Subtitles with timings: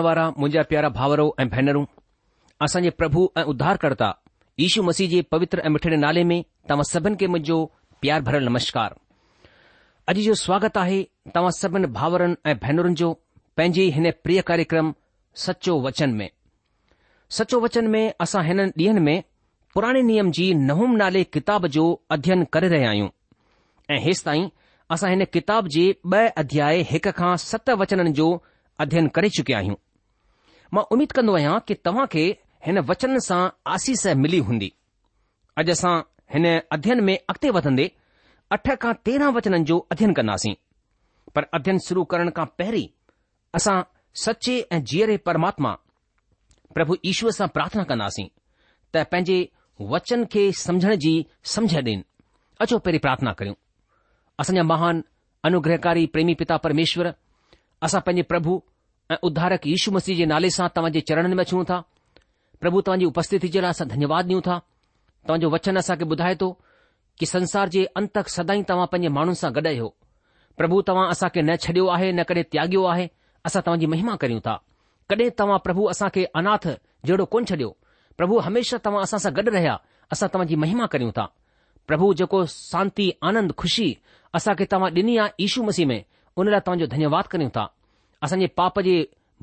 [0.00, 1.84] वारा मुंहिंजा प्यारा भाउरो ऐं भेनरूं
[2.64, 4.10] असांजे प्रभु ऐं उद्धारकर्ता
[4.60, 7.64] ईशू मसीह जे पवित्र ऐं मिठड़े नाले में तव्हां सभिनि खे मुंहिंजो
[8.00, 8.94] प्यार भरियल नमस्कार
[10.12, 11.02] अॼु जो स्वागत आहे
[11.34, 13.12] तव्हां सभिनि भाउरनि ऐं भेनरुनि जो
[13.56, 14.92] पंहिंजे हिन प्रिय कार्यक्रम
[15.46, 16.28] सचो वचन में
[17.40, 19.22] सचो वचन में असां हिन ॾींहनि में
[19.74, 21.84] पुराणे नियम जी नहुम नाले किताब जो
[22.16, 23.08] अध्यन करे रहिया आहियूं
[23.94, 24.48] ऐं हेसि ताईं
[24.94, 25.84] असां हिन किताब जे
[26.14, 28.26] ॿ अध्याय हिक खां सत वचननि जो
[28.82, 29.74] अध्ययन करे चुकिया आहियूं
[30.74, 32.22] मां उमीद कंदो आहियां कि तव्हां खे
[32.66, 33.40] हिन वचन सां
[33.74, 34.70] आसीस मिली हूंदी
[35.60, 35.92] अॼु असां
[36.34, 36.46] हिन
[36.76, 37.84] अध्ययन में अॻिते वधंदे
[38.56, 40.54] अठ खां तेरहं वचननि जो अध्ययन कंदासीं
[41.34, 42.86] पर अध्ययन शुरू करण खां पहिरीं
[43.60, 43.76] असां
[44.24, 45.72] सचे ऐं जीअरे परमात्मा
[46.78, 48.26] प्रभु ईश्वर सां प्रार्थना कंदासीं
[48.94, 49.38] त पंहिंजे
[49.94, 51.14] वचन खे समझण जी
[51.54, 52.04] समझ ॾेन
[52.66, 53.58] अचो पहिरीं प्रार्थना करियूं
[54.44, 55.04] असांजा महान
[55.50, 57.12] अनुग्रहकारी प्रेमी पिता परमेश्वर
[57.88, 58.60] असां पंहिंजे प्रभु
[59.12, 61.78] ऐं उद्धारक यशु मसीह जे नाले सां तव्हांजे चरणन में अचूं था
[62.60, 64.56] प्रभु तव्हांजी उपस्थिती जे लाइ असां धन्यवाद ॾियूं था
[65.28, 66.48] तव्हांजो वचन असांखे ॿुधाए थो
[67.18, 69.88] कि संसार जे अंतक सदाई तव्हां पंहिंजे माण्हुनि सां गॾु आहियो
[70.58, 73.06] प्रभु तव्हां असांखे न छडि॒यो न कॾहिं त्यागियो आहे
[73.48, 74.56] असां तव्हांजी महिमा करियूं था
[75.10, 76.08] कडहिं तव्हां प्रभु असां
[76.40, 76.64] अनाथ
[77.06, 77.70] जहिड़ो कोन छडि॒यो
[78.18, 79.76] प्रभु हमेशा तव्हां असां सां गॾु रहिया
[80.14, 81.26] असां तव्हांजी महिमा करियूं था
[81.88, 83.88] प्रभु जेको शांती आनंद खुशी
[84.40, 85.92] असां तव्हां ॾिनी आहे यीशू मसीहम
[86.38, 87.64] हुन लाइ तव्हांजो धन्यवाद करियूं था
[88.22, 88.96] असांजे पाप जे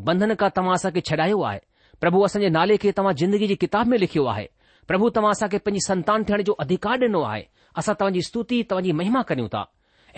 [0.07, 1.59] बंधन खां तव्हां असांखे छॾायो आहे
[2.01, 4.45] प्रभु असांजे नाले खे तव्हां ज़िंदगी जी किताब में लिखियो आहे
[4.87, 7.43] प्रभु तव्हां असांखे पंहिंजी संतान थियण जो अधिकार ॾिनो आहे
[7.77, 9.63] असां तव्हांजी स्तुति तव्हांजी महिमा करियूं था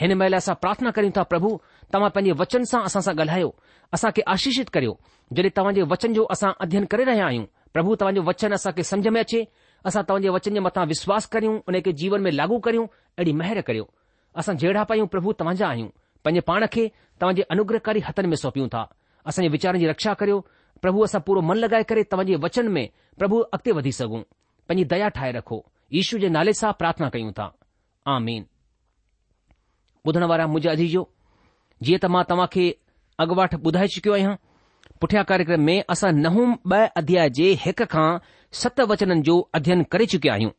[0.02, 1.50] हिन महिल असां प्रार्थना करियूं था प्रभु
[1.94, 3.50] तव्हां पंहिंजे वचन सां असां सां ॻाल्हायो
[3.98, 4.94] असां खे आशीर्षित करियो
[5.38, 9.20] जॾहिं तव्हांजे वचन जो असां अध्ययन करे रहिया आहियूं प्रभु तव्हांजो वचन असांखे सम्झ में
[9.22, 9.44] अचे
[9.90, 12.86] असां तव्हांजे वचन जे मथां विश्वास करियूं उन खे जीवन में लागू करियूं
[13.18, 13.86] अहिड़ी महिर करियो
[14.44, 15.90] असां जहिड़ा पायूं प्रभु तव्हांजा आहियूं
[16.26, 16.88] पंहिंजे पाण खे
[17.22, 18.82] तव्हांजे अनुग्रहकारी हथनि में सौंपियूं था
[19.28, 20.40] असांजे वीचारनि जी रक्षा करियो
[20.82, 22.86] प्रभु असां पूरो मन लॻाए करे तव्हांजे वचन में
[23.20, 24.22] प्रभु अॻिते वधी सघूं
[24.70, 25.60] पंहिंजी दया ठाहे रखो
[26.02, 27.48] ईशू जे नाले सां प्रार्थना कयूं था
[28.16, 28.46] आमीन
[30.10, 31.04] ॿुधण वारा मुंहिंजे अजीजो
[31.88, 32.64] जीअं त मां तव्हां खे
[33.22, 34.34] अॻ ॿुधाए चुकियो आहियां
[35.02, 38.10] पुठियां कार्यक्रम में असां नहूं ब॒ अध्याय जे हिक खां
[38.64, 40.52] सत वचननि जो अध्ययन करे चुकिया आहियूं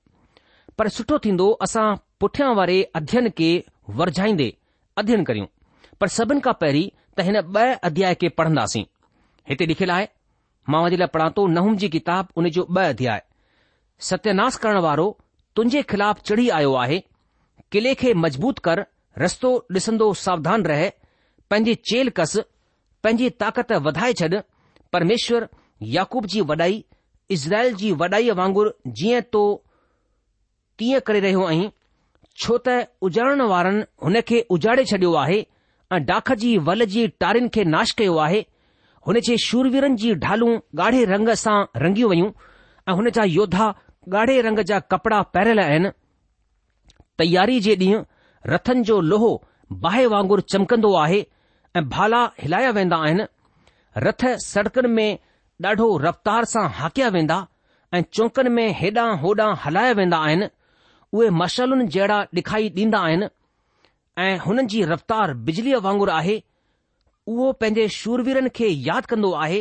[0.78, 1.86] पर सुठो थींदो असां
[2.22, 3.50] पुठियां वारे अध्ययन खे
[4.00, 4.48] वरझाईंदे
[4.98, 5.46] अध्यन करियूं
[6.00, 8.82] पर सभिनी खां पहिरीं त हिन ॿ अध्याय खे पढ़ंदासीं
[9.50, 10.08] हिते लिखियलु आहे
[10.72, 13.22] मां वञे लाइ पढ़ातो नहुम जी किताब उन जो ब॒ अध्याय
[14.08, 15.06] सत्यानास करण वारो
[15.56, 16.98] तुंहिंजे ख़िलाफ़ चढ़ी आयो आहे
[17.72, 18.84] किले खे मजबूत कर
[19.24, 20.88] रस्तो सावधान रहे
[21.50, 22.36] पंहिंजे चेल कस
[23.04, 24.28] पंहिंजी ताक़त वधाए छॾ
[24.96, 25.48] परमेश्वर
[25.96, 26.84] याकूब जी वॾाई
[27.36, 29.44] इज़राइल जी वॾाईअ वांगुर जीअं तो
[30.78, 31.68] तीअं करे रहियो आहीं
[32.40, 35.40] छो त उजाड़ण वारनि हुन खे उजाड़े छडि॒यो आहे
[35.96, 38.40] ऐं डाख जी वल जी टारिनि खे नाश कयो आहे
[39.06, 42.30] हुन जे शूरवीरनि जी ढालूं गाढ़े रंग सां रंगियूं वयूं
[42.88, 43.66] ऐं हुन जा योद्धा
[44.16, 45.90] गाढ़े रंग जा कपड़ा पहिरियल आहिनि
[47.22, 48.02] तयारी जे ॾींहुं
[48.54, 49.32] रथनि जो लोहो
[49.84, 51.20] बाहि वांगुरु चमकंदो आहे
[51.76, 53.26] ऐं भाला हिलाया वेंदा आहिनि
[54.06, 55.10] रथ सड़कनि में
[55.66, 57.36] ॾाढो रफ़्तार सां हाकिया वेंदा
[57.94, 60.46] ऐं चौकनि में हेॾां होॾां हलाया वेंदा आहिनि
[61.14, 63.26] उहे मशालुनि जहिड़ा ॾिखाई ॾींदा आहिनि
[64.22, 66.36] ऐं हुननि जी रफ़्तार बिजलीअ वांगुरु आहे
[67.28, 69.60] उहो पंहिंजे शूरवीरनि खे यादि कंदो आहे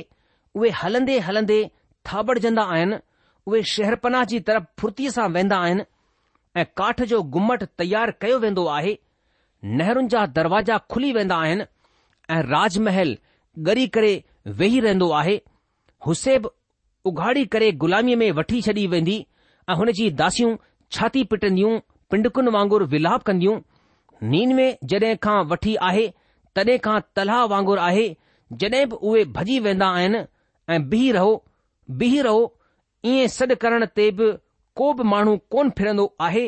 [0.55, 1.59] उहे हलंदे हलंदे
[2.11, 2.97] थाबड़जंदा आहिनि
[3.47, 5.83] उहे शहरपनाह जी तरफ़ फुर्तीअ सां वेंदा आहिनि
[6.61, 8.97] ऐं काठ जो घुमट तयारु कयो वेंदो आहे
[9.81, 11.65] नहरुनि जा दरवाजा खुली वेंदा आहिनि
[12.35, 13.17] ऐं राजमहल महल
[13.69, 14.13] गरी करे
[14.61, 15.39] वेही रहंदो आहे
[16.07, 16.49] हुसैब
[17.11, 19.17] उघाड़ी करे गुलामीअ में वठी छॾी वेंदी
[19.71, 20.55] ऐं हुन जी दासियूं
[20.95, 21.73] છાતી પિટન્યુ
[22.09, 23.55] પંડકુન વાંગુર વિલાપ કન્યુ
[24.31, 26.05] નીનમે જડેખા વઠી આહે
[26.55, 28.05] તડેખા તલાહ વાંગુર આહે
[28.61, 28.79] જડે
[29.09, 30.15] ઓય ભજી વેંદા આયન
[30.73, 31.31] એ બહી રહો
[31.99, 32.35] બહી રહો
[33.11, 34.17] એ સદ કરન તેબ
[34.79, 36.45] કોબ માણુ કોન ફરેndo આહે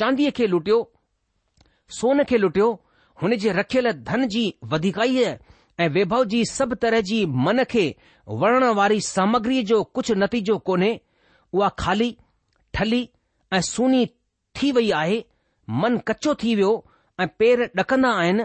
[0.00, 0.82] ચાંદી કે લૂટીયો
[1.98, 2.72] સોન કે લૂટીયો
[3.20, 5.30] હુને જે રખેલ ધન જી વધિકાઈ હે
[5.84, 7.84] એ વૈભવ જી સબ તરહ જી મનખે
[8.40, 10.90] વર્ણ વારી સામગ્રી જો કુછ નતીજો કોને
[11.58, 12.14] વો ખાલી
[12.74, 13.06] ઠલી
[13.56, 14.04] ऐं सुनी
[14.58, 15.18] थी वई आहे
[15.82, 16.70] मन कचो थी वियो
[17.20, 18.44] ऐं पेर ॾकंदा आहिनि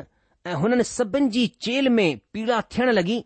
[0.49, 3.17] ऐं हुननि सभिनि जी चेल में पीड़ा थियण लॻी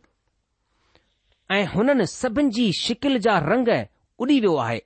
[1.58, 3.68] ऐं हुननि सभिनि जी शिकिल जा रंग
[4.26, 4.82] उॾी वियो आहे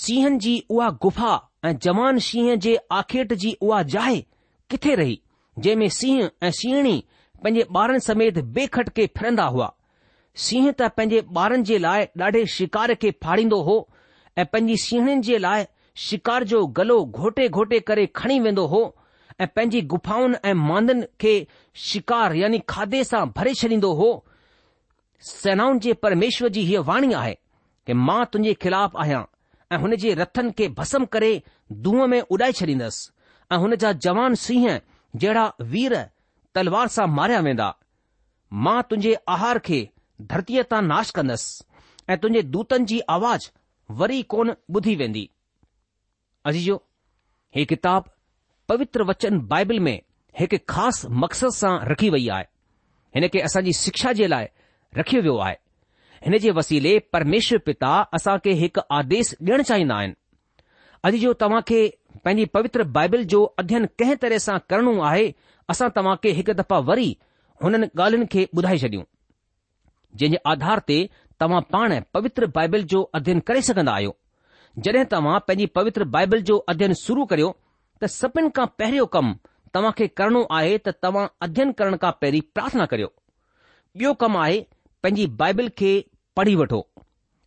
[0.00, 1.34] सिंहनि जी उहा गुफ़ा
[1.68, 4.20] ऐं जवान शिंह जे आखेट जी उहा जाइ
[4.70, 5.20] किथे रही
[5.66, 6.96] जंहिंमें सिंह ऐं सीहणी
[7.44, 9.70] पंहिंजे ॿारनि समेत बेखटके फिरंदा हुआ
[10.48, 13.76] सिंह त पंहिंजे ॿारनि जे लाइ ॾाढे शिकार खे फाड़ींदो हो
[14.38, 15.64] ऐं पंहिंजी सीणनि जे लाइ
[16.06, 18.82] शिकार जो गलो घोटे घोटे करे खणी वेंदो हो
[19.40, 21.32] ऐं पंहिंजी गुफ़ाउनि ऐं मांदनि खे
[21.84, 24.08] शिकार यानी खाधे सां भरे छॾींदो हो
[25.30, 27.34] सेनाउनि जे परमेश्वर जी हीअ वाणी आहे
[27.86, 29.22] कि मां तुंहिंजे ख़िलाफ़ आहियां
[29.72, 31.32] ऐं हुन जे रथनि खे भसम करे
[31.86, 33.10] दूं में उॾाए छॾींदसि
[33.52, 34.68] ऐं हुन जा जवान सिंह
[35.16, 35.98] जहिड़ा वीर
[36.54, 37.70] तलवार सां मारिया वेंदा
[38.66, 39.88] मां तुंहिंजे आहार खे
[40.32, 43.50] धरतीअ तां नाश कंदसि ऐं तुंहिंजे दूतनि जी आवाज़
[43.90, 45.30] वरी कोन ॿुधी वेंदी
[46.46, 46.84] अजीजो जो
[47.56, 48.10] ही किताबु
[48.68, 49.98] पवित्र वचन बाइबल में
[50.40, 52.44] हिकु ख़ासि मक़सद सां रखी वई आहे
[53.14, 54.46] हिन खे असांजी शिक्षा जे लाइ
[54.98, 55.54] रखियो वियो आहे
[56.24, 60.14] हिन जे वसीले परमेश्वर पिता असां खे हिकु आदेश ॾियणु चाहींदा आहिनि
[61.04, 61.80] अॼु जो तव्हां खे
[62.24, 65.32] पंहिंजी पवित्र बाइबल जो अध्ययन कंहिं तरह सां करणो आहे
[65.74, 67.08] असां तव्हां खे हिकु दफ़ा वरी
[67.64, 69.02] हुननि ॻाल्हियुनि खे ॿुधाए छॾियूं
[70.18, 70.98] जंहिं जे आधार ते
[71.40, 74.16] तव्हां पाण पवित्र बाइबल जो अध्ययन करे सघंदा आहियो
[74.86, 77.54] जॾहिं तव्हां पंहिंजी पवित्र बाइबल जो अध्ययन शुरू करियो
[78.02, 79.34] त सभिनि खां पहिरियों कमु
[79.74, 83.10] तव्हां खे करणो आहे त तव्हां अध्ययन करण खां पहिरीं प्रार्थना करियो
[84.00, 84.60] ॿियो कमु आहे
[85.02, 85.92] पंहिंजी बाइबल खे
[86.36, 86.80] पढ़ी वठो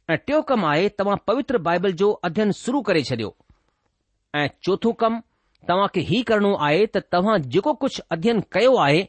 [0.10, 3.36] ऐं टियों कमु आहे तव्हां पवित्र बाइबल जो अध्ययन शुरू करे छॾियो
[4.42, 5.20] ऐं चोथो कमु
[5.70, 9.06] तव्हां खे ही करणो आहे त तव्हां जेको कुझु अध्ययन कयो आहे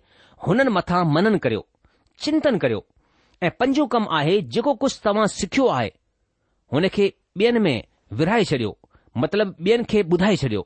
[0.46, 1.66] हुननि मथां मनन करियो
[2.24, 2.84] चिंतन करियो
[3.46, 5.88] ऐं पंजो कमु आहे जेको कुझु तव्हां सिखियो आहे
[6.72, 7.06] हुन खे
[7.40, 7.84] ॿियनि में
[8.20, 8.68] विराए छॾियो
[9.22, 10.61] मतिलब ॿियनि खे ॿुधाए छॾियो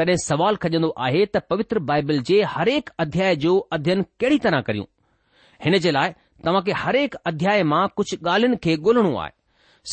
[0.00, 4.86] तॾहिं सुवाल खजंदो आहे त पवित्र बाइबल जे हरेक अध्याय जो अध्ययन कहिड़ी तरह करियूं
[5.64, 6.12] हिन जे लाइ
[6.44, 9.32] तव्हां खे हरेक अध्याय मां कुझु ॻाल्हियुनि खे ॻोल्हणो आहे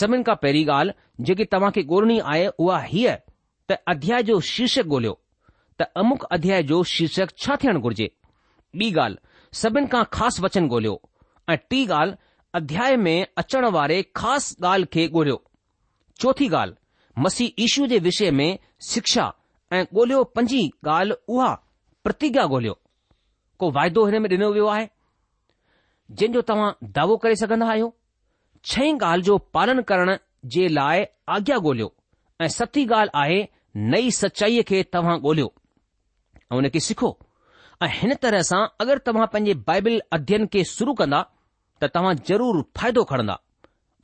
[0.01, 3.15] सभिनि खां पहिरीं ॻाल्हि जेकी तव्हां खे ॻोल्हणी आहे उहा हीअ
[3.69, 5.19] त अध्याय जो शीर्षक ॻोल्हियो
[5.81, 8.09] त अमुक अध्याय जो शीर्षक छा थियणु घुर्जे
[8.81, 10.99] ॿी ॻाल्हि सभिनि खां ख़ासि वचन ॻोल्हियो
[11.49, 12.15] ऐं टी ॻाल्हि
[12.57, 15.41] अध्याय में अचण वारे ख़ासि ॻाल्हि खे ॻोल्हियो
[16.21, 18.49] चोथी ॻाल्हि मसीह ईशू जे विषय में
[18.89, 19.25] शिक्षा
[19.75, 20.61] ऐं ॻोल्हियो पंजी
[20.97, 21.51] ॻाल्हि उहा
[22.03, 22.77] प्रतिज्ञा ॻोल्हियो
[23.59, 24.87] को वाइदो हिन में ॾिनो वियो आहे
[26.17, 27.93] जंहिं जो तव्हां दावो करे सघंदा आहियो
[28.71, 30.15] छहीं ॻाल्हि जो पालन करण
[30.55, 31.05] जे लाइ
[31.37, 31.89] आज्ञा ॻोल्हियो
[32.43, 33.39] ऐं सती ॻाल्हि आहे
[33.95, 35.51] नई सचाईअ खे तव्हां ॻोल्हियो
[36.45, 37.17] ऐं हुन खे सिखो
[37.83, 41.23] ऐं हिन तरह सां अगरि तव्हां पंहिंजे बाइबिल अध्यन खे शुरू कंदा
[41.81, 43.35] त तव्हां ज़रूरु फ़ाइदो खणंदा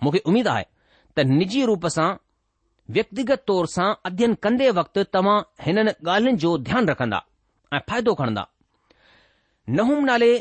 [0.04, 0.66] मूंखे उमीद आहे
[1.18, 2.08] त निजी रूप सां
[2.98, 7.20] व्यक्तिगत तौर सां अध्ययन कंदे वक़्तु तव्हां हिननि ॻाल्हियुनि जो ध्यानु रखंदा
[7.78, 8.44] ऐं फ़ाइदो खणंदा
[9.80, 10.32] नहुम नाले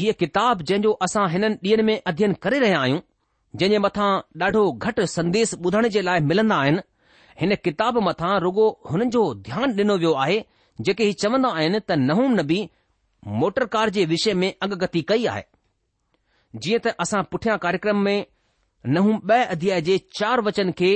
[0.00, 3.00] हीअ किताब जंहिंजो असां हिननि ॾींहनि में अध्ययन करे रहिया आहियूं
[3.60, 4.10] जंहिं जे मथां
[4.46, 6.82] ॾाढो घटि संदेस ॿुधण जे लाइ मिलंदा आहिनि
[7.40, 10.38] हिन किताब मथां रुगो हुननि जो ध्यानु ॾिनो वियो आहे
[10.88, 12.60] जेके ही चवंदा आहिनि त नहूम नबी
[13.40, 15.44] मोटर कार जे विषय में अगगती कई आहे
[16.62, 18.24] जीअं त असां पुठियां कार्यक्रम में
[18.94, 20.90] नं ॿ अध्याय जे चार वचन खे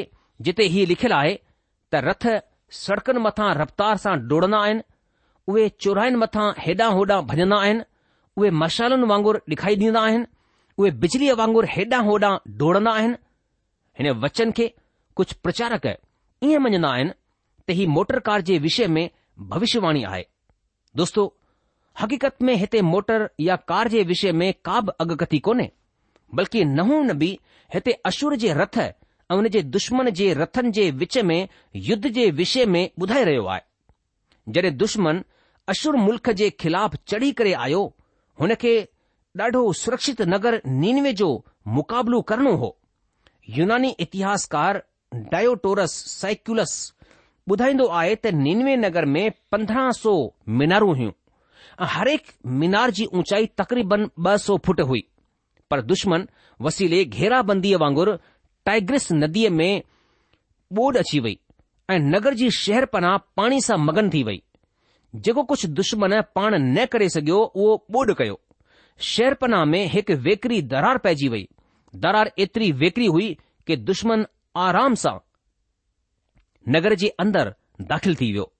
[0.46, 1.34] जिते हीउ लिखियलु आहे
[1.92, 2.26] त रथ
[2.82, 4.82] सड़कनि मथां रफ़्तार सां डोड़ंदा आहिनि
[5.50, 7.84] उहे चोराहिनि मथां हेॾां होॾां भॼंदा आहिनि
[8.36, 10.26] उहे मशालुनि वांगुरु ॾेखारी ॾींदा आहिनि
[10.78, 13.16] उहे बिजलीअ वांगुरु हेॾां होॾां डोड़ंदा आहिनि
[13.98, 14.66] हिन वचन खे
[15.16, 15.84] कुझु प्रचारक
[16.46, 17.12] ईअं मञंदा आहिनि
[17.66, 19.06] त हीउ मोटर कार जे विषय में
[19.52, 20.22] भविष्यवाणी आहे
[20.98, 21.22] दोस्तो
[22.00, 25.70] हक़ीक़त में हिते मोटर या कार जे विषय में का बि अॻकथी कोन्हे
[26.34, 27.38] बल्कि नहून बि
[27.74, 28.90] हिते अशुर जे रथ ऐं
[29.34, 31.48] उन जे दुश्मन जे रथन जे विच में
[31.88, 33.60] युद्ध जे विषय में ॿुधाए रहियो आहे
[34.52, 35.22] जडे॒ दुश्मन
[35.68, 37.82] अश्रुर मुल्क जे ख़िलाफ़ चढ़ी करे आयो
[38.40, 38.74] हुन खे
[39.40, 41.28] ॾाढो सुरक्षित नगर नीनवे जो
[41.78, 42.76] मुक़ाबलो करणो हो
[43.56, 44.82] यूनानी इतिहासकार
[45.32, 46.74] डायोटोरस साइक्यूलस
[47.50, 50.14] ॿुधाईंदो आहे त नीनवे नगर में पंद्रहं सौ
[50.46, 51.10] हुयूं
[51.80, 55.04] हर एक मीनार जी ऊचाई तक़रीबन ब सौ फुट हुई
[55.70, 56.26] पर दुश्मन
[56.62, 58.18] वसीले घेराबंदीअ वांगुर
[58.66, 59.82] टाइग्रिस नदीअ में
[60.72, 61.38] बोड अची वई
[61.90, 64.42] ऐं नगर जी शहरपना पाणी सां मगन थी वई
[65.24, 68.38] जेको कुझु दुश्मन पाण न करे सघियो उहो ॿोॾ कयो
[69.08, 71.46] शेरपना में हिकु वेकरी दरार पइजी वई
[72.04, 74.24] दरार एतिरी वेकरी हुई कि दुश्मन
[74.66, 75.16] आराम सां
[76.76, 77.54] नगर जे अंदर
[77.92, 78.50] दाख़िल थी वियो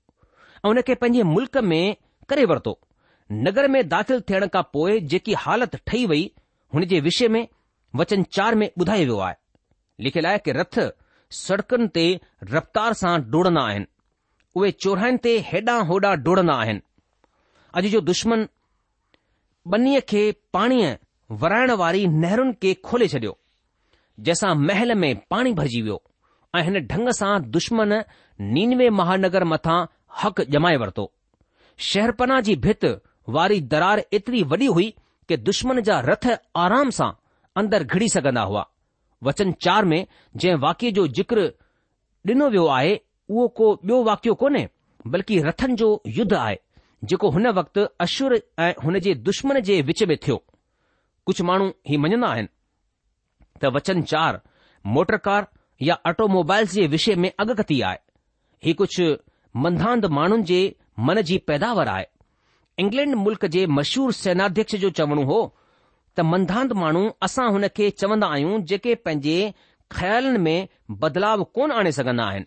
[0.54, 1.97] ऐं हुन खे पंहिंजे मुल्क़ में
[2.28, 2.78] करे वरितो
[3.33, 6.31] नगर में दाख़िल थियण खां पोइ जेकी हालति ठही वई
[6.75, 7.47] हुन जे विषय में
[7.97, 9.35] वचन चार में ॿुधायो वियो आहे
[10.04, 10.78] लिखियलु आहे कि रथ
[11.37, 12.04] सड़कुनि ते
[12.50, 13.87] रफ़्तार सां डोड़न्दा आहिनि
[14.57, 16.81] उहे चोरहनि ते हेॾां होॾां डोड़न्दा आहिनि
[17.81, 18.47] अॼु जो दुश्मन
[19.76, 20.23] बनीअ खे
[20.57, 20.93] पाणीअ
[21.45, 23.38] वराइण वारी नेहरुनि खे खोले छडि॒यो
[24.26, 26.00] जंहिंसां महल में पाणी भरिजी वियो
[26.59, 28.00] ऐं हिन ढंग सां दुश्मन
[28.59, 29.81] नीनवे महानगर मथां
[30.25, 31.11] हक़ जमाए वरतो
[31.90, 32.85] शहरपना जी भित
[33.33, 34.95] वारी दरार एतिरी वॾी हुई
[35.28, 36.26] कि दुश्मन जा रथ
[36.64, 37.11] आराम सां
[37.57, 38.64] अंदरि घिड़ी सघंदा हुआ
[39.25, 40.04] वचन चार में
[40.37, 41.47] जंहिं वाक्य जो जिक्र
[42.28, 42.95] ॾिनो वियो आहे
[43.31, 44.69] उहो को ॿियो वाकियो कोन्हे
[45.14, 45.88] बल्कि रथनि जो
[46.19, 46.57] युद्ध आहे
[47.11, 50.37] जेको हुन वक़्तु अशुर ऐं हुन जे दुश्मन जे विच में थियो
[51.26, 52.49] कुझु माण्हू ही मञंदा आहिनि
[53.62, 54.40] त वचन चार
[54.97, 55.47] मोटर कार
[55.88, 57.99] या ऑटोमोबाइल्स जे विषय में अगकथी आहे
[58.64, 59.12] ही कुझु
[59.66, 60.61] मंदाध माण्हुनि जे
[61.09, 62.07] मन जी पैदावार आहे
[62.81, 65.40] इंग्लैंड मुल्क जे मशहूर सेनाध्यक्ष जो चवणो हो
[66.16, 69.37] त मंदांत माण्हू असां हुन खे चवंदा आहियूं जेके पंहिंजे
[69.97, 70.69] ख़्यालनि में
[71.02, 72.47] बदलाव कोन आणे सघंदा आहिनि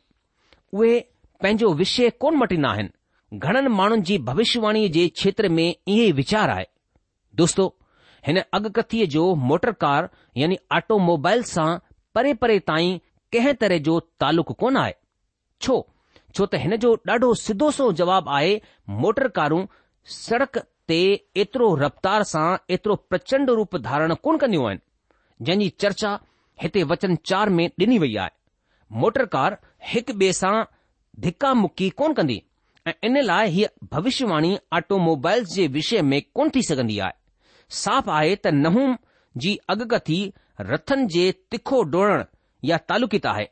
[0.80, 1.00] उहे
[1.44, 6.50] पंहिंजो विषय कोन मटींदा आहिनि घणनि माण्हुनि जी भविष्यवाणी जे क्षेत्र में इहे ई वीचार
[6.50, 6.66] आहे
[7.42, 7.68] दोस्तो
[8.28, 9.24] हिन अॻकथीअ जो
[9.86, 10.08] कार
[10.44, 11.70] यानी ऑटोमोबाइल सां
[12.16, 12.98] परे परे ताईं
[13.34, 14.94] कंहिं तरह जो तालुक कोन आए
[15.66, 15.78] छो
[16.38, 18.58] छो त जो ॾाढो सिधो सो जवाब आहे
[19.40, 19.66] कारूं
[20.16, 20.98] सड़क ते
[21.42, 26.12] एतिरो रफ़्तार सां एतिरो प्रचंड रूप धारण कोन्ह कंदियूं आहिनि जंहिं चर्चा
[26.62, 28.30] हिते वचन चार में डि॒नी वई आहे
[29.02, 29.58] मोटर कार
[29.90, 30.54] हिकु ॿिए सां
[31.26, 32.42] धिकामुक्की कोन कंदी
[32.88, 38.36] ऐं इन लाइ हीअ भविष्यवाणी आटोमोबाइल्स जे विषय में कोन्ह थी सघंदी आहे साफ़ आहे
[38.36, 38.98] त नहूम
[39.44, 40.20] जी अगकथी
[40.72, 42.24] रथनि जे तिखो डोड़न
[42.72, 43.48] या तालुकिता आहे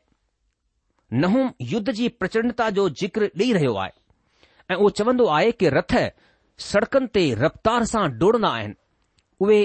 [1.24, 5.94] नहूम युद्ध जी प्रचंडता जो जिक्र डई रहियो आहे ऐं उहो चवन्दो आहे कि रथ
[6.64, 8.74] सड़कनि ते रफ़्तार सां डोड़ंदा आहिनि
[9.44, 9.58] उहे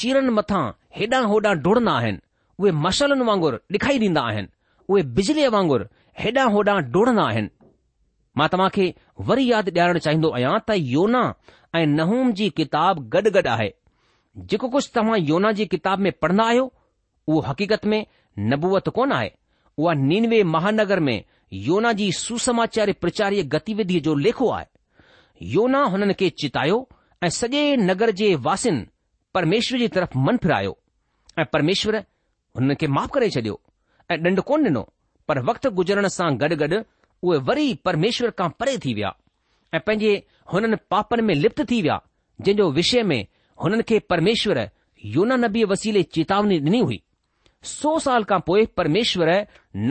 [0.00, 0.64] चिरनि मथां
[0.96, 2.18] हेॾां होॾां डोड़ंदा आहिनि
[2.60, 4.48] उहे मशालनि वांगुरु ॾिखारी ॾींदा आहिनि
[4.88, 5.84] उहे बिजलीअ वांगुरु
[6.24, 7.48] हेॾां होॾां डोढ़ंदा आहिनि
[8.40, 8.92] मां तव्हां खे
[9.30, 11.24] वरी यादि ॾियारणु चाहींदो आहियां त योना
[11.80, 13.70] ऐं नहूम जी किताब गॾु गॾु आहे
[14.52, 16.68] जेको कुझु तव्हां योना जी किताब में पढ़ंदा आहियो
[17.28, 18.00] उहो हक़ीक़त में
[18.52, 19.32] नबूअत कोन आहे
[19.86, 19.96] उआ
[20.56, 21.18] महानगर में
[21.70, 24.66] योना जी सुसमाचार्य प्रचार्य गतिविधीअ जो लेखो आहे
[25.42, 26.88] योना हुननि खे चितायो
[27.24, 28.86] ऐं सॼे नगर जे वासिन,
[29.34, 30.76] परमेश्वर जी तरफ़ मन फिरायो
[31.38, 31.98] ऐं परमेश्वरु
[32.56, 33.60] हुननि खे माफ़ करे छॾियो
[34.10, 34.80] ऐं ॾंड कोन डि॒नो
[35.28, 36.82] पर वक़्त गुज़रण सां गॾु गॾु
[37.22, 39.14] उहे वरी परमेश्वर खां परे थी विया
[39.74, 40.12] ऐं पंहिंजे
[40.52, 42.00] हुननि पापनि में लिप्त थी विया
[42.40, 43.20] जंहिंजो विषय में
[43.64, 44.68] हुननि खे परमेश्वर
[45.16, 47.02] योना नबी वसीले चेतावनी डि॒नी हुई
[47.76, 49.30] सौ साल खां पोइ परमेश्वर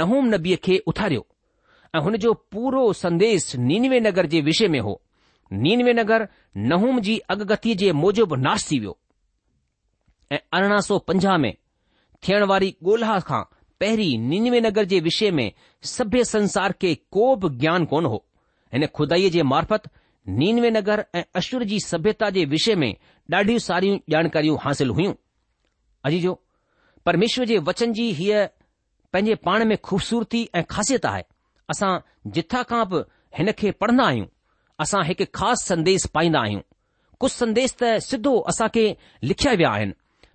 [0.02, 1.26] नहूम नबीअ खे उथारियो
[1.96, 5.02] ऐं हुन जो पूरो संदेस नीनवे नगर जे विषय में हो
[5.54, 6.28] नीनवे नगर
[6.70, 8.98] नहूम जी अगगतीअ जे मूजिब नाश थी वियो
[10.32, 11.54] ऐं अरिड़हं सौ पंजाह में
[12.28, 13.42] थियण वारी ॻोल्हा खां
[13.80, 15.52] पहिरीं नीनवे नगर जे विषय में
[15.96, 18.24] सभ्य संसार खे को बि ज्ञान कोन हो
[18.74, 19.90] हिन खुदाईअ जे मार्फत
[20.42, 22.94] नीनवे नगर ऐं अशुर जी सभ्यता जे विषय में
[23.34, 25.14] ॾाढियूं सारियूं जानकारियूं हासिल हुयूं
[26.06, 26.34] अॼु जो
[27.06, 28.46] परमेश्वर जे वचन जी हीअ
[29.14, 31.24] पंहिंजे पाण में खूबसूरती ऐं ख़ासियत आहे
[31.70, 31.98] असां
[32.38, 33.04] जिथा खां बि
[33.38, 34.26] हिन खे पढ़ंदा आहियूं
[34.84, 36.62] असां हिकु ख़ासि संदेश पाईंदा आहियूं
[37.20, 38.86] कुझु संदेश त सिधो असां खे
[39.30, 39.94] लिखिया विया आहिनि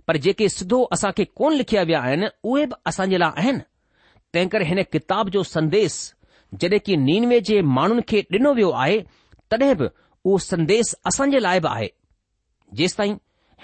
[0.09, 3.61] पर जेके सिधो असां खे कोन लिखिया विया आहिनि उहे बि असांजे लाइ आहिनि
[4.35, 5.97] तंहिं करे हिन किताब जो संदेश
[6.63, 8.99] जॾहिं की नीनवे जे माण्हुनि खे ॾिनो वियो आहे
[9.53, 9.87] तॾहिं बि
[10.29, 11.89] उहो संदेश असांजे लाइ बि आहे
[12.79, 13.15] जेंस ताईं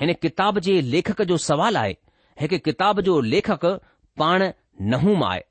[0.00, 1.92] हिन किताब जे लेखक जो सवाल आहे
[2.40, 3.64] हिकु किताब जो लेखक
[4.22, 4.48] पाण
[4.92, 5.42] नहूम आहे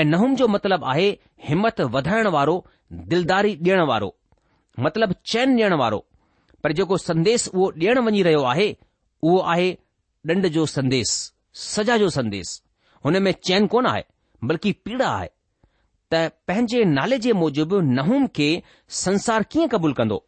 [0.00, 1.08] ऐं नहूम जो मतिलबु आहे
[1.48, 2.56] हिमत वधाइण वारो
[3.12, 4.10] दिलदारी ॾियण वारो
[4.84, 5.98] मतिलब चैन ॾियण वारो
[6.64, 8.68] पर जेको संदेश उहो ॾियण वञी रहियो आहे
[9.22, 9.70] उहो आहे
[10.30, 11.10] ॾंड जो संदेस
[11.64, 12.62] सजा जो संदेसु
[13.04, 14.02] हुन में चैन कोन आहे
[14.50, 15.28] बल्कि पीड़ा आहे
[16.12, 18.48] त पंहिंजे नाले जे मूजिबि नहून खे
[19.00, 20.24] संसार कीअं क़बूल कंदो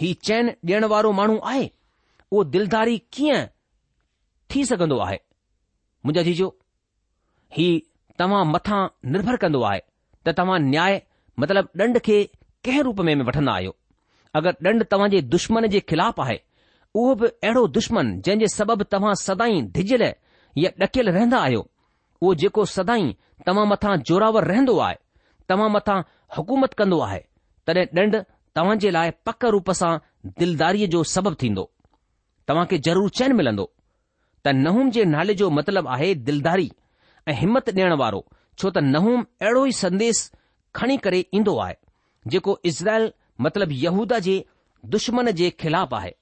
[0.00, 1.66] ही चैन ॾियण वारो माण्हू आहे
[2.30, 3.46] उहो दिलदारी कीअं
[4.54, 5.18] थी सघंदो आहे
[6.06, 6.48] मुंहिंजा जीजो
[7.56, 7.66] ही
[8.18, 8.82] तव्हां मथां
[9.12, 9.80] निर्भर कंदो आहे
[10.26, 11.02] त तव्हां न्याय
[11.40, 12.18] मतिलब ॾंड खे
[12.64, 13.74] कंहिं रूप में वठंदा आहियो
[14.38, 16.36] अगरि ॾंड तव्हां जे दुश्मन जे ख़िलाफ़ आहे
[17.00, 20.02] उहो बि अहिड़ो दुश्मन जंहिं जे सबबि तव्हां सदाईं ढिझियल
[20.64, 21.60] या ॾकियल रहंदा आहियो
[22.22, 23.10] उहो जेको सदाई
[23.46, 24.96] तव्हां मथां जोरावर रहंदो आहे
[25.48, 25.96] तव्हां मथां
[26.36, 27.20] हुकूमत कंदो आहे
[27.70, 28.16] तॾहिं ॾंड
[28.60, 29.92] तव्हां जे लाइ पक रूप सां
[30.42, 31.66] दिलदारीअ जो सबबु थींदो
[32.50, 33.68] तव्हां खे ज़रूरु चैन मिलंदो
[34.44, 36.70] त नहूम जे नाले जो मतिलबु आहे दिलदारी
[37.28, 38.24] ऐं हिमत ॾियण वारो
[38.58, 40.24] छो त नहूम अहिड़ो ई संदेस
[40.80, 41.76] खणी करे ईंदो आहे
[42.30, 44.44] जेको इज़राइल मतिलब यहूदा जे
[44.94, 46.14] दुश्मन जे ख़िलाफ़ आहे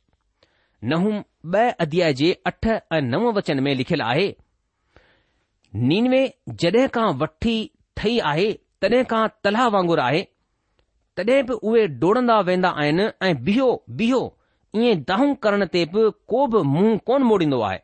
[0.93, 1.21] नहूं
[1.55, 4.35] ब॒ अध्याय जे अठ ऐं नव वचन में लिखियलु आहे
[5.89, 6.23] नीनवे
[6.63, 7.55] जॾहिं खां वठी
[7.97, 8.51] ठही आहे
[8.83, 10.23] तॾहिं खां तलाह वांगुरु आहे
[11.17, 13.69] तॾहिं बि उहे डोड़ंदा वेंदा आहिनि ऐं बीहो
[14.01, 14.23] बीहो
[14.81, 17.79] ईअं दाहूं करण ते बि को बि मुंहुं कोन मोड़ींदो आहे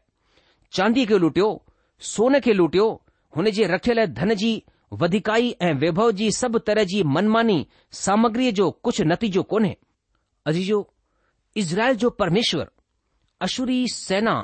[0.78, 1.48] चांदी खे लुटियो
[2.12, 2.88] सोन खे लुटियो
[3.36, 4.52] हुन जे रखियल धन जी
[4.92, 7.66] वधिकाई ऐं वैभव जी सभु तरह जी मनमानी
[8.00, 9.76] सामग्रीअ जो कुझु नतीजो कोन्हे
[10.46, 10.78] अजीजो
[11.56, 12.70] इज़राइल जो परमेश्वर
[13.42, 14.34] अशुरी सेना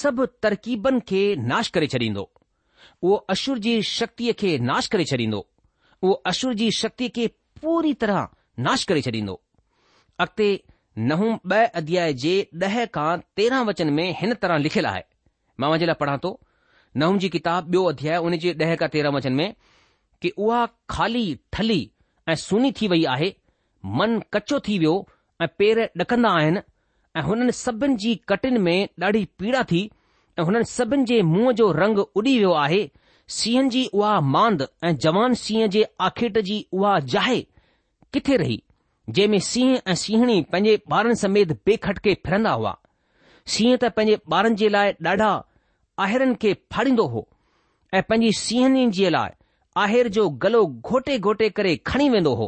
[0.00, 1.20] सभु तरकीबनि खे
[1.52, 2.30] नाश करे छॾींदो
[3.02, 5.46] उहो अशुर जी शक्तिअ खे नाश करे छॾींदो
[6.02, 7.26] उहो अशुर जी शक्तिअ खे
[7.62, 8.28] पूरी तरह
[8.66, 9.40] नाश करे छॾींदो
[10.26, 10.48] अॻिते
[10.98, 15.02] नहूम ॿ अध्याय जे ॾह खां तेरहं वचन में हिन तरह लिखियलु आहे
[15.60, 16.30] मां वञे लाइ पढ़ां थो
[17.02, 19.48] नहूं जी किताब ॿियो अध्याय उन जे ॾह खां तेरहं वचन में
[20.22, 21.80] कि उहा खाली ठली
[22.28, 23.32] ऐं सुनी थी वई आहे
[23.98, 24.94] मन कचो थी वियो
[25.44, 26.60] ऐं पेर ॾकंदा आहिनि
[27.18, 29.82] ऐं हुननि सभिनि जी कटिन में ॾाढी पीड़ा थी
[30.38, 32.82] ऐं हुननि सभिनि जे मुंह जो रंग उॾी वियो आहे
[33.38, 37.40] सीहनि जी उहा मांद ऐं जवान सींह जे आखेट जी उहा जाहे
[38.12, 38.62] किथे रही
[39.08, 42.76] जंहिं में सीह ऐं सीहणी पंहिंजे ॿारनि समेत बेखटके फिरंदा हुआ
[43.54, 45.30] सीह त पंहिंजे ॿारनि जे लाइ ॾाढा
[46.04, 47.26] आहिरनि खे फाड़ींदो हो
[47.94, 49.30] ऐं पंहिंजी सीहणी जे लाइ
[49.78, 52.44] आहिर जो गलो घोटे घोटे करे खणी वेंदो हो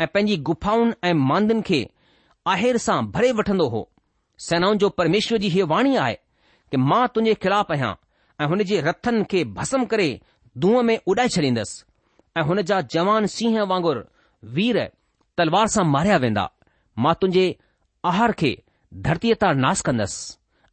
[0.00, 1.78] ऐं पंहिंजी गुफ़ाउनि ऐं मां खे
[2.52, 3.82] आहिर सां भरे वठंदो हो
[4.46, 6.14] सेनाउनि जो परमेश्वर जी हीअ वाणी आहे
[6.70, 7.92] कि मां तुंहिंजे ख़िलाफ़ु आहियां
[8.40, 10.08] ऐं हुन जे रथनि खे भसम करे
[10.64, 11.84] धूह में उॾाए छॾींदसि
[12.36, 14.02] ऐं हुन जा जवान सिंह वांगुरु
[14.58, 14.82] वीर
[15.38, 16.48] तलवार सां मारिया वेंदा
[17.06, 17.46] मां तुंहिंजे
[18.12, 18.52] आहार खे
[19.08, 20.26] धरतीअ तां नास कंदसि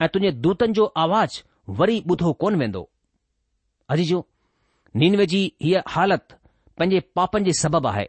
[0.03, 1.41] ऐं तुंहिंजे दूतनि जो आवाज़
[1.82, 2.88] वरी ॿुधो कोन वेंदो
[3.91, 4.25] अॼ जो
[5.01, 6.36] नीनव जी हीअ हालति
[6.79, 8.03] पंहिंजे पापनि जे सबबु आहे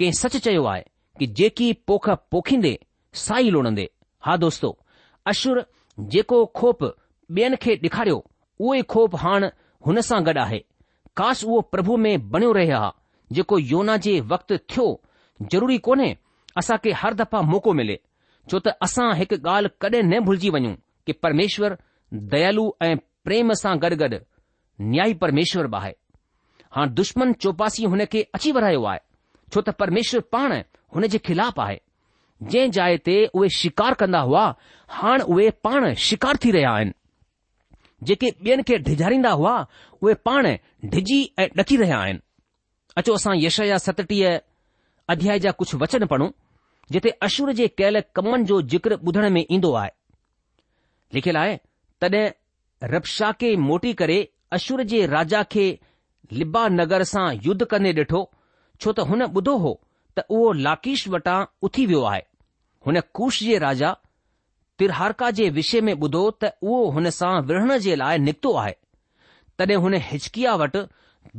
[0.00, 0.82] कंहिं सच चयो आहे
[1.18, 2.78] कि जेकी पोख पोखींदे
[3.24, 3.88] साई लोणंदे
[4.26, 4.76] हा दोस्तो
[5.32, 5.64] अशुर
[6.14, 8.24] जेको खोप ॿियनि खे डिखारियो
[8.66, 9.48] उहे खोप हाण
[9.86, 10.58] हुन सां गॾु आहे
[11.16, 12.90] काश उहो प्रभु में बणियो रहे हा
[13.38, 14.86] जेको योना जे वक़्तु थियो
[15.52, 16.14] ज़रूरी कोन्हे
[16.62, 17.98] असां खे हर दफ़ा मौक़ो मिले
[18.50, 20.74] छो त असां हिकु ॻाल्हि कडहिं न भुलिजी वञूं
[21.06, 21.76] कि परमेश्वर
[22.34, 22.92] दयालू ऐं
[23.24, 25.92] प्रेम सां गॾु गॾु परमेश्वर बि आहे
[26.76, 28.98] हाणे दुश्मन चौपासी हुन खे अची वरायो आहे
[29.54, 30.52] छो त परमेश्वर पाण
[30.94, 31.76] हुन जे ख़िलाफ़ आहे
[32.50, 34.42] जंहिं जाइ ते उहे शिकार कंदा हुआ
[34.98, 36.92] हाणे उहे पाण शिकार थी रहिया आहिनि
[38.08, 39.54] जेके ॿियनि खे ढिझारींदा हुआ
[40.02, 40.46] उहे पाण
[40.92, 42.18] ढिॼी ऐं ॾची रहिया आहिनि
[43.00, 44.36] अचो असां यश या सतटीह
[45.12, 46.28] अध्याय जा कुझु वचन पढ़ूं
[46.92, 49.90] जिथे अशुर जे कयल कमनि जो जिक्र ॿुधण में ईंदो आहे
[51.14, 51.56] लिखियलु आहे
[52.02, 52.24] तॾहिं
[52.94, 54.24] रपशा खे मोटी करे
[54.58, 55.66] अशुर जे राजा खे
[56.32, 58.20] नगर सां युद्ध कंदे ॾिठो
[58.80, 59.70] छो त हुन ॿुधो हो
[60.16, 61.36] त उहो लाकिश वटां
[61.68, 62.22] उथी वियो आहे
[62.86, 63.90] हुन कुश जे राजा
[64.78, 68.74] तिरहारका जे विषय में ॿुधो त उहो हुन सां विढ़ण जे लाइ निकितो आहे
[69.58, 70.82] तॾहिं हुन हिचकिया वटि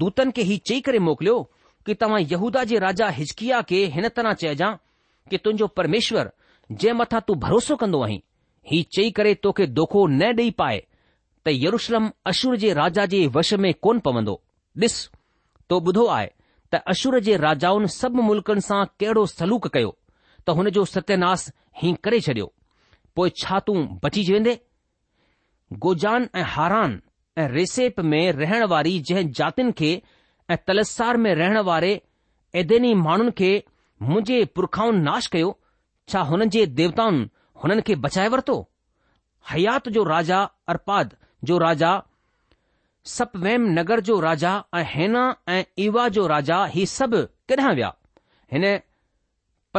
[0.06, 1.38] दूतनि खे ही चई करे मोकिलियो
[1.86, 4.74] कि तव्हां यहूदा जे राजा हिचकिया खे हिन तरह चइजां
[5.30, 6.32] कि तुंहिंजो परमेश्वर
[6.72, 8.20] जंहिं मथां तूं भरोसो कंदो आहीं
[8.72, 10.84] ही चई करे तोखे दोखो न ॾेई पाए
[11.46, 14.36] त यरुशलम अशुर जे राजा जे वश में कोन पवंदो
[14.82, 14.94] ॾिस
[15.70, 16.28] तो ॿुधो आहे
[16.74, 19.90] त अशुर जे राजाउनि सभु मुल्क़नि सां कहिड़ो सलूक कयो
[20.48, 21.46] त हुन जो सत्यानाश
[21.82, 22.48] ही करे छडि॒यो
[23.20, 24.54] पोइ छा तूं बचिजी वेंदे
[25.86, 26.96] गोजान ऐं हारान
[27.42, 29.92] ऐं रेसेप में रहण वारी जंहिं जातियुनि खे
[30.54, 31.92] ऐं तलसार में रहण वारे
[32.64, 33.52] ऐदेनी माण्हुनि खे
[34.10, 35.52] मुंहिंजे पुरखाउनि नाश कयो
[36.14, 37.28] छा हुननि जे देवताउनि
[37.64, 38.58] हुननि खे बचाए वरितो
[39.54, 40.44] हयात जो राजा
[40.76, 41.16] अरपाद
[41.50, 41.92] जो राजा
[43.06, 45.36] सपवेम नगर जो राजा ऐं हेना
[45.80, 47.14] इवा जो राजा ही सब
[47.52, 47.94] केॾांहुं व्या
[48.54, 48.64] हिन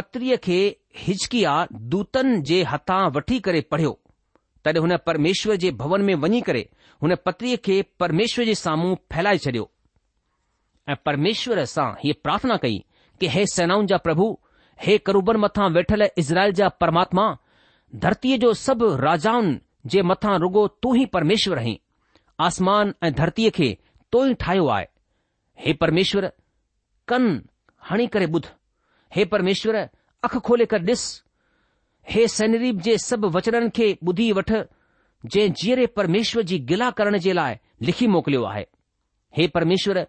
[0.05, 0.61] के खे
[0.99, 3.99] हिचकिया दूतन जे हथा वठी करे पढ़ियो
[4.65, 6.69] तद हुन परमेश्वर जे भवन में वनी करे
[7.03, 9.71] हुन पत्रीअ के परमेश्वर जे साम्हूं फैलाए छडि॒यो
[10.93, 12.85] ऐं परमेश्वर सां हीअ प्रार्थना कई
[13.21, 14.27] कि हे सेनाउनि जा प्रभु
[14.85, 17.27] हे करूबन मथां वेठल इज़राइल जा परमात्मा
[18.05, 19.59] धरतीअ जो सभु राजाउनि
[19.95, 21.77] जे मथां रुगो तूं ई परमेश्वर आहीं
[22.47, 23.67] आसमान ऐं धरतीअ खे
[24.13, 24.87] तोई ठाहियो आहे
[25.65, 26.29] हे परमेश्वरु
[27.13, 27.35] कनि
[27.91, 28.47] हणी करे ॿुध
[29.17, 29.77] हे परमेश्वर
[30.29, 31.23] अखि खोले करे ॾिसु
[32.13, 34.61] हे सनरीब जे सभु वचननि खे ॿुधी वठु
[35.33, 37.57] जंहिं जीअरे परमेश्वर जी गिला करण जे लाइ
[37.89, 38.65] लिखी मोकिलियो आहे
[39.39, 40.01] हे परमेश्वर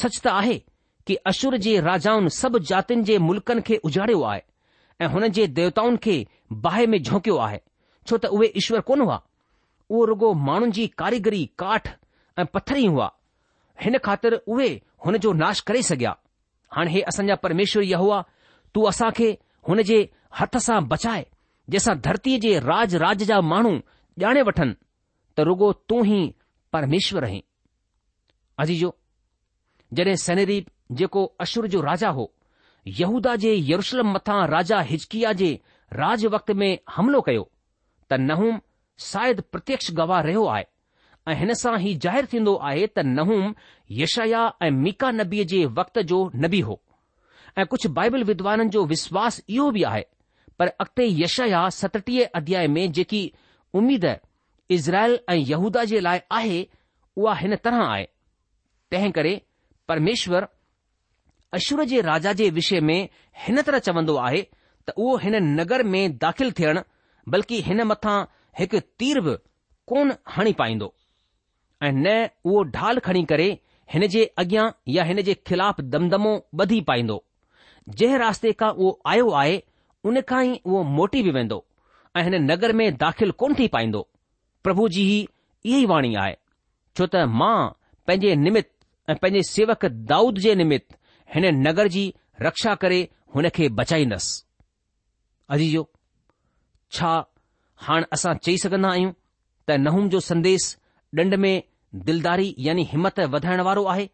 [0.00, 0.58] सच त आहे
[1.06, 4.42] कि अश्र जे राजाउनि सभु जातियुनि जे मुल्कनि खे उजाड़ियो आहे
[5.04, 6.16] ऐं हुननि जे देवताउनि खे
[6.68, 7.60] बाहि में झोकियो आहे
[8.10, 9.20] छो त उहे ईश्वर कोन हुआ
[9.90, 11.88] उहो रुगो माण्हुनि जी कारीगरी काठ
[12.40, 12.46] ऐं
[12.78, 13.08] ई हुआ
[13.82, 14.68] हिन ख़ातिर उहे
[15.04, 16.14] हुन जो नाश करे सघिया
[16.76, 18.22] हाणे हे असांजा परमेश्वर इहा हुआ
[18.74, 19.30] तूं असां खे
[19.68, 20.00] हुन जे
[20.40, 23.72] हथ सां बचाए जंहिंसां धरतीअ जे राज राज जा माण्हू
[24.24, 24.72] ॼाणे वठनि
[25.38, 26.20] त रुगो तूं ई
[26.72, 27.40] परमेश्वर आहीं
[28.64, 28.90] अजी जो
[29.96, 30.58] जॾहिं सनदी
[31.00, 32.26] जेको अशुर जो राजा हो
[33.00, 35.50] यहूदा जे यरुशलम मथां राजा हिजकिया जे
[36.00, 37.48] राज वक्त में हमिलो कयो
[38.10, 38.58] त नहं
[39.04, 40.64] शायदि प्रत्यक्ष गवाह रहियो आहे
[41.28, 43.54] ऐं हिन सां ई ज़ाहिरु थींदो आहे त नहूम
[44.02, 46.78] यशया ऐं मीका नबीअ जे वक़्त जो नबी हो
[47.58, 50.04] ऐं कुझु बाइबल विद्वाननि जो विश्वास इहो बि आहे
[50.58, 53.22] पर अॻिते यशया सतटीह अध्याय में जेकी
[53.82, 54.06] उमीद
[54.76, 56.56] इज़राइल ऐं यहूदा जे लाइ आहे
[57.16, 58.04] उहा हिन तरह आहे
[58.90, 59.40] तंहिं करे
[59.88, 60.48] परमेश्वर
[61.58, 62.98] अशुर जे राजा जे विषय में
[63.46, 66.80] हिन तरह चवंदो आहे त उहो हिन नगर में दाख़िल थियणु
[67.34, 68.16] बल्कि हिन मथां
[68.58, 69.34] हिकु तीर बि
[69.90, 70.86] कोन हणी पाईंदो
[71.86, 72.06] ऐं न
[72.48, 73.48] उहो ढाल खणी करे
[73.92, 77.18] हिन जे अॻियां या हिन जे खिलाफ़ दमदमो ॿधी पाईंदो
[77.98, 79.58] जंहिं रास्ते खां उहो आयो आहे
[80.08, 81.58] उन खां ई उहो मोटी बि वेंदो
[82.16, 84.00] ऐं हिन नगर में दाख़िल कोन थी पाईंदो
[84.66, 86.34] प्रभु जी इहा ई वाणी आहे
[86.98, 87.54] छो त मां
[88.06, 88.70] पंहिंजे निमित
[89.12, 90.86] ऐं पंहिंजे सेवक दाऊद जे निमित
[91.36, 92.04] हिन नगर जी
[92.48, 93.00] रक्षा करे
[93.36, 94.36] हुन खे बचाईंदसि
[95.56, 95.88] अजीजो
[96.96, 97.10] छा
[97.86, 99.12] हाणे असां चई सघंदा आहियूं
[99.68, 100.62] त नहूं जो संदेश
[101.18, 101.54] ॾंड में
[102.06, 104.06] दिलदारी यानी हिमत वधाइण वारो आहे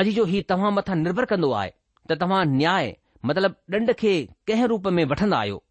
[0.00, 1.70] अॼु जो हीउ तव्हां मथां निर्भर कंदो आहे
[2.10, 2.92] त तव्हां न्याय
[3.28, 4.12] मतिलब ॾंड खे
[4.48, 5.62] कंहिं रूप में वठंदा आहियो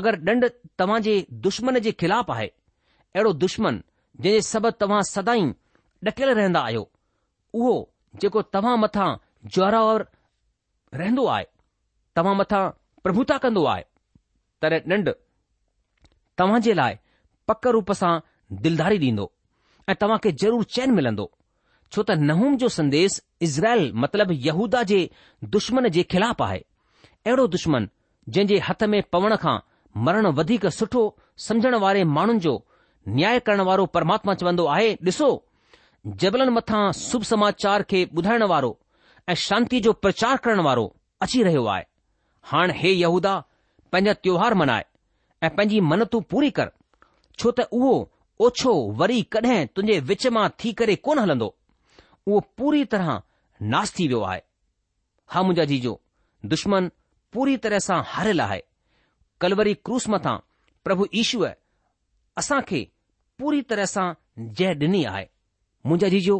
[0.00, 0.44] अगरि ॾंड
[0.80, 1.14] तव्हां जे
[1.46, 3.80] दुश्मन जे ख़िलाफ़ आहे अहिड़ो दुश्मन
[4.22, 5.44] जंहिं जे सबबु तव्हां सदाई
[6.10, 6.84] ॾकियल रहंदा आहियो
[7.60, 7.74] उहो
[8.22, 9.08] जेको तव्हां मथां
[9.54, 9.90] ज्वराव
[11.02, 11.46] रहंदो आहे
[12.16, 12.64] तव्हां मथां
[13.06, 13.84] प्रभुता कंदो आहे
[14.62, 15.08] तॾहिं ॾंढ
[16.38, 16.96] तव्हां जे लाइ
[17.50, 18.12] पक रूप सां
[18.66, 19.26] दिलदारी ॾींदो
[19.88, 21.30] ऐं तव्हां खे ज़रूरु चैन मिलंदो
[21.92, 24.98] छो त नहून जो संदेस इज़राइल मतिलब यहूदा जे
[25.56, 26.58] दुश्मन जे ख़िलाफ़ु आहे
[27.26, 27.88] अहिड़ो दुश्मन
[28.28, 29.56] जंहिं जे हथ में पवण खां
[30.08, 31.02] मरण वधीक सुठो
[31.48, 32.54] समझण वारे माण्हुनि जो
[33.16, 35.28] न्याय करण वारो परमात्मा चवंदो आहे ॾिसो
[36.22, 38.72] जबलनि मथां शुभ समाचार खे ॿुधाइण वारो
[39.28, 40.86] ऐं शांती जो प्रचार करण वारो
[41.26, 41.84] अची रहियो आहे
[42.52, 43.36] हाणे हे यहूदा
[43.92, 44.84] पंहिंजा त्योहार मनाए
[45.44, 46.68] ऐं पंहिंजी मन्नतू पूरी कर
[47.40, 47.92] छो त उहो
[48.46, 51.48] ओछो वरी कॾहिं तुंहिंजे विच मां थी करे कोन हलंदो
[52.26, 53.10] उहो पूरी तरह
[53.74, 54.40] नाश थी वियो आहे
[55.34, 55.92] हा मुंहिंजा जीजो
[56.52, 56.88] दुश्मन
[57.36, 58.62] पूरी तरह सां हारियल आहे
[59.44, 60.36] कलवरी क्रूज़ मथां
[60.88, 61.50] प्रभु ईशूअ
[62.42, 62.80] असां खे
[63.42, 64.06] पूरी तरह सां
[64.58, 65.26] जय ॾिनी आहे
[65.86, 66.38] मुंहिंजा जीजो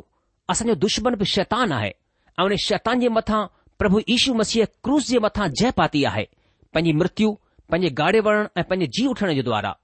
[0.52, 1.92] असांजो दुश्मन बि शैतानु आहे
[2.40, 3.42] ऐं उन शैतान जे मथा
[3.82, 6.26] प्रभु ईशू मसीह क्रूस जे मथां जय पाती आहे
[6.74, 7.34] पंहिंजी मृत्यु
[7.70, 9.74] पंहिंजे गाड़े वण ऐं पंजे जीउ वठण जे द्वारा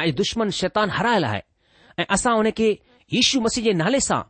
[0.00, 1.40] ऐं दुश्मन शैतानु हारायल आहे
[2.00, 2.68] ऐ असां उन खे
[3.20, 4.20] इशू मसीह जे नाले सां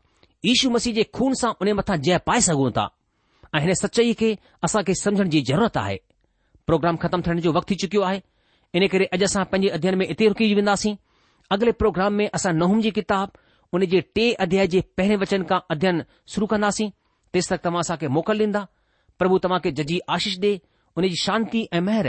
[0.45, 2.87] यशू मसीह जे खून सां उन जे मथां जय पाए सघूं था
[3.55, 4.37] ऐं हिन सचाई खे
[4.69, 5.97] असां खे सम्झण जी ज़रूरत आहे
[6.67, 8.23] प्रोग्राम ख़तमु थियण जो वक़्तु थी चुकियो आहे
[8.79, 10.95] इने करे अॼु असां पंहिंजे अध्यन में इते रुकी वेंदासीं
[11.57, 13.33] अगले प्रोग्राम में असां नहूम जी किताब
[13.75, 16.05] उन जे टे अध्याय जे पहिरें वचन खां अध्ययन
[16.35, 16.91] शुरू कंदासीं
[17.33, 18.65] तेसि तक तव्हां असांखे मोकल ॾींदा
[19.19, 20.55] प्रभु तव्हां खे जजी आशीष ॾे
[20.97, 22.09] उन जी शांती ऐं महर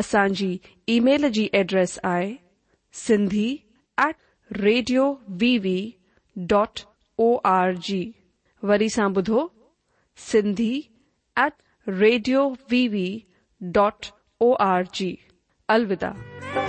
[0.00, 0.56] असांजी
[0.92, 2.28] ईमेल जी address I
[3.06, 3.48] Sindhi
[4.04, 4.14] at
[4.60, 5.04] radio
[5.40, 5.80] V V
[6.52, 6.80] dot
[7.26, 8.00] O R G
[8.72, 9.46] वरी साधो
[10.30, 10.72] Sindhi
[11.44, 11.52] at
[12.04, 13.06] radio V V
[13.76, 14.06] dot
[14.48, 15.14] O R G
[15.76, 16.59] अलविदा